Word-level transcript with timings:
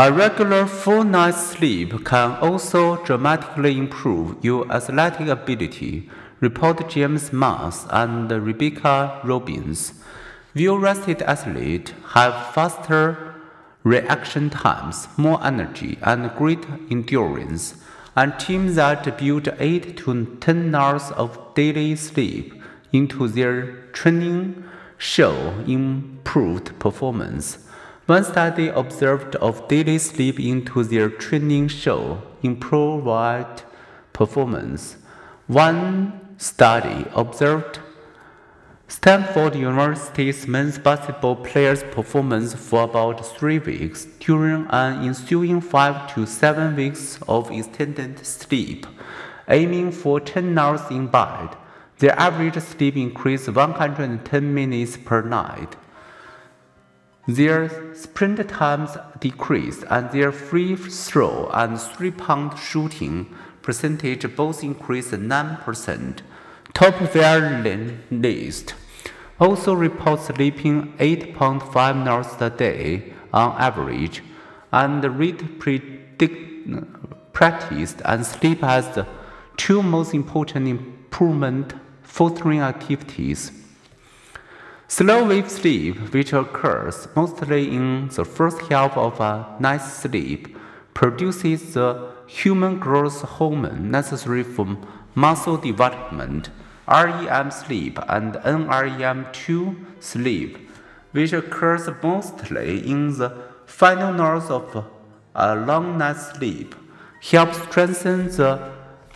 A 0.00 0.12
regular 0.12 0.64
full 0.64 1.02
night's 1.02 1.44
sleep 1.44 2.04
can 2.04 2.36
also 2.36 3.04
dramatically 3.04 3.76
improve 3.76 4.36
your 4.44 4.70
athletic 4.70 5.26
ability, 5.26 6.08
report 6.38 6.88
James 6.88 7.32
Maas 7.32 7.84
and 7.90 8.30
Rebecca 8.30 9.20
Robbins. 9.24 9.94
Well-rested 10.54 11.22
athletes 11.22 11.94
have 12.10 12.54
faster 12.54 13.34
reaction 13.82 14.50
times, 14.50 15.08
more 15.16 15.44
energy, 15.44 15.98
and 16.02 16.32
greater 16.36 16.78
endurance. 16.88 17.74
And 18.14 18.38
teams 18.38 18.76
that 18.76 19.18
build 19.18 19.48
8 19.58 19.96
to 19.96 20.36
10 20.40 20.76
hours 20.76 21.10
of 21.10 21.54
daily 21.56 21.96
sleep 21.96 22.54
into 22.92 23.26
their 23.26 23.88
training 23.88 24.62
show 24.96 25.34
improved 25.66 26.78
performance. 26.78 27.64
One 28.08 28.24
study 28.24 28.68
observed 28.68 29.36
of 29.36 29.68
daily 29.68 29.98
sleep 29.98 30.40
into 30.40 30.82
their 30.82 31.10
training 31.10 31.68
show 31.68 32.22
improved 32.42 33.64
performance. 34.14 34.96
One 35.46 36.18
study 36.38 37.04
observed 37.14 37.80
Stanford 38.86 39.56
University's 39.56 40.48
men's 40.48 40.78
basketball 40.78 41.36
players' 41.36 41.82
performance 41.82 42.54
for 42.54 42.84
about 42.84 43.26
three 43.26 43.58
weeks 43.58 44.06
during 44.20 44.66
an 44.70 45.04
ensuing 45.04 45.60
five 45.60 46.14
to 46.14 46.24
seven 46.24 46.76
weeks 46.76 47.18
of 47.28 47.50
extended 47.50 48.24
sleep, 48.24 48.86
aiming 49.50 49.92
for 49.92 50.18
10 50.18 50.56
hours 50.56 50.80
in 50.90 51.08
bed. 51.08 51.50
Their 51.98 52.18
average 52.18 52.58
sleep 52.62 52.96
increased 52.96 53.50
110 53.50 54.54
minutes 54.54 54.96
per 54.96 55.20
night. 55.20 55.76
Their 57.28 57.94
sprint 57.94 58.48
times 58.48 58.96
decreased, 59.20 59.84
and 59.90 60.10
their 60.12 60.32
free 60.32 60.76
throw 60.76 61.50
and 61.52 61.78
three 61.78 62.10
point 62.10 62.58
shooting 62.58 63.26
percentage 63.60 64.34
both 64.34 64.64
increased 64.64 65.10
9%. 65.10 66.20
Top 66.72 66.98
their 67.12 67.98
list 68.10 68.74
also 69.38 69.74
reports 69.74 70.28
sleeping 70.28 70.94
8.5 70.96 72.08
hours 72.08 72.28
a 72.40 72.48
day 72.48 73.12
on 73.34 73.54
average, 73.60 74.22
and 74.72 75.04
read 75.18 75.60
predict, 75.60 76.66
practiced 77.34 78.00
and 78.06 78.24
sleep 78.24 78.64
as 78.64 78.88
the 78.94 79.06
two 79.58 79.82
most 79.82 80.14
important 80.14 80.66
improvement 80.66 81.74
fostering 82.02 82.62
activities. 82.62 83.52
Slow 84.90 85.28
wave 85.28 85.50
sleep, 85.50 86.14
which 86.14 86.32
occurs 86.32 87.08
mostly 87.14 87.68
in 87.76 88.08
the 88.08 88.24
first 88.24 88.58
half 88.70 88.96
of 88.96 89.20
a 89.20 89.54
night's 89.60 89.92
sleep, 89.92 90.56
produces 90.94 91.74
the 91.74 92.10
human 92.26 92.78
growth 92.78 93.20
hormone 93.20 93.90
necessary 93.90 94.42
for 94.42 94.78
muscle 95.14 95.58
development, 95.58 96.48
REM 96.88 97.50
sleep, 97.50 97.98
and 98.08 98.36
NREM2 98.36 99.76
sleep, 100.00 100.70
which 101.12 101.34
occurs 101.34 101.90
mostly 102.02 102.90
in 102.90 103.18
the 103.18 103.36
final 103.66 104.18
hours 104.18 104.48
of 104.48 104.86
a 105.34 105.54
long 105.54 105.98
night's 105.98 106.32
sleep, 106.32 106.74
help 107.20 107.52
strengthen 107.52 108.28
the 108.28 108.70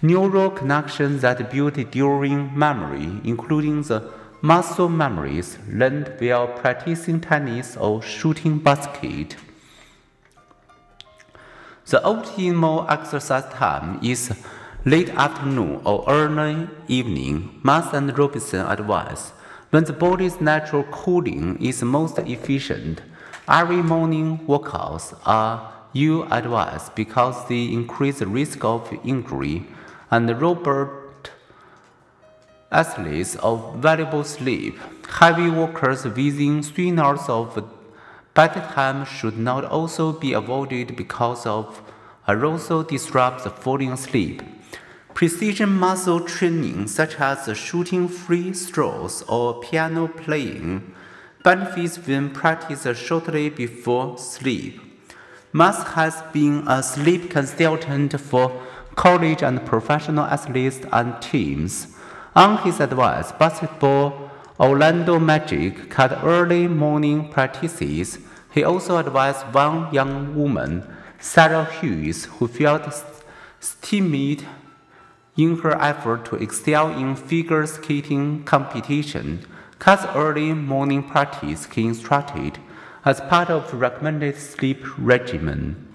neural 0.00 0.48
connections 0.48 1.22
that 1.22 1.50
build 1.50 1.90
during 1.90 2.56
memory, 2.56 3.20
including 3.24 3.82
the 3.82 4.12
muscle 4.46 4.88
memories 4.88 5.58
learned 5.68 6.08
while 6.20 6.46
practicing 6.46 7.20
tennis 7.20 7.76
or 7.76 8.00
shooting 8.00 8.60
basket. 8.60 9.34
The 11.86 12.00
optimal 12.04 12.88
exercise 12.88 13.52
time 13.52 13.98
is 14.04 14.32
late 14.84 15.08
afternoon 15.08 15.80
or 15.84 16.04
early 16.06 16.68
evening. 16.86 17.58
Maas 17.64 17.92
and 17.92 18.16
Robinson 18.16 18.64
advise 18.66 19.32
when 19.70 19.82
the 19.82 19.92
body's 19.92 20.40
natural 20.40 20.84
cooling 20.92 21.60
is 21.60 21.82
most 21.82 22.16
efficient. 22.20 23.02
Every 23.48 23.82
morning 23.82 24.38
workouts 24.46 25.18
are 25.26 25.72
you 25.92 26.22
advise 26.30 26.88
because 26.90 27.48
they 27.48 27.64
increase 27.64 28.20
the 28.20 28.28
risk 28.28 28.62
of 28.64 28.96
injury 29.04 29.66
and 30.12 30.40
Robert 30.40 31.05
athletes 32.70 33.36
of 33.36 33.76
valuable 33.76 34.24
sleep. 34.24 34.78
Heavy 35.08 35.48
workers 35.48 36.04
within 36.04 36.62
three 36.62 36.96
hours 36.98 37.28
of 37.28 37.64
bedtime 38.34 39.04
should 39.04 39.38
not 39.38 39.64
also 39.64 40.12
be 40.12 40.32
avoided 40.32 40.96
because 40.96 41.46
of 41.46 41.82
arousal 42.28 42.82
disrupts 42.82 43.46
falling 43.46 43.92
asleep. 43.92 44.42
Precision 45.14 45.70
muscle 45.70 46.20
training, 46.20 46.86
such 46.88 47.18
as 47.18 47.56
shooting 47.56 48.08
free 48.08 48.52
throws 48.52 49.22
or 49.22 49.60
piano 49.60 50.08
playing, 50.08 50.94
benefits 51.42 51.96
when 52.06 52.28
practiced 52.30 52.94
shortly 52.96 53.48
before 53.48 54.18
sleep. 54.18 54.80
Maas 55.52 55.82
has 55.94 56.22
been 56.32 56.68
a 56.68 56.82
sleep 56.82 57.30
consultant 57.30 58.20
for 58.20 58.52
college 58.96 59.42
and 59.42 59.64
professional 59.64 60.24
athletes 60.24 60.80
and 60.92 61.22
teams. 61.22 61.95
On 62.36 62.58
his 62.58 62.80
advice, 62.80 63.32
basketball 63.32 64.30
Orlando 64.60 65.18
Magic 65.18 65.88
cut 65.88 66.22
early 66.22 66.68
morning 66.68 67.30
practices. 67.30 68.18
He 68.52 68.62
also 68.62 68.98
advised 68.98 69.54
one 69.54 69.90
young 69.90 70.36
woman, 70.36 70.84
Sarah 71.18 71.64
Hughes, 71.64 72.26
who 72.26 72.46
felt 72.46 72.92
timid 73.80 74.44
in 75.34 75.56
her 75.60 75.80
effort 75.80 76.26
to 76.26 76.36
excel 76.36 76.90
in 76.90 77.16
figure 77.16 77.64
skating 77.64 78.44
competition, 78.44 79.46
cut 79.78 80.06
early 80.14 80.52
morning 80.52 81.02
practice 81.04 81.64
he 81.64 81.86
instructed 81.86 82.58
as 83.06 83.18
part 83.22 83.48
of 83.48 83.72
recommended 83.72 84.36
sleep 84.36 84.84
regimen. 84.98 85.88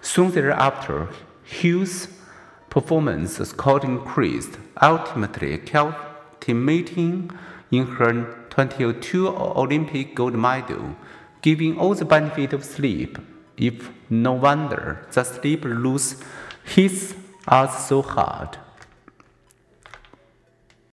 Soon 0.00 0.30
thereafter, 0.30 1.10
Hughes' 1.44 2.08
performance 2.72 3.36
score 3.46 3.84
increased, 3.84 4.56
ultimately 4.80 5.58
culminating 5.58 7.30
in 7.70 7.86
her 7.86 8.12
2002 8.48 9.28
Olympic 9.28 10.14
gold 10.14 10.34
medal, 10.34 10.96
giving 11.42 11.78
all 11.78 11.94
the 11.94 12.06
benefit 12.06 12.54
of 12.54 12.64
sleep. 12.64 13.18
If 13.58 13.90
no 14.08 14.32
wonder 14.32 15.06
the 15.12 15.22
sleep 15.22 15.64
loss 15.66 16.16
hits 16.64 17.14
us 17.46 17.88
so 17.88 18.00
hard. 18.00 18.56